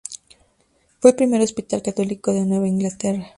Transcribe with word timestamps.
Fue 0.99 1.11
el 1.11 1.15
primer 1.15 1.41
hospital 1.41 1.83
católico 1.83 2.33
de 2.33 2.43
Nueva 2.43 2.67
Inglaterra. 2.67 3.29